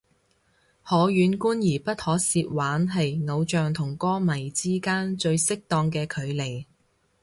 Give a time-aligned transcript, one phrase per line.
[0.81, 6.65] 可遠觀而不可褻玩係偶像同歌迷之間最適當嘅距離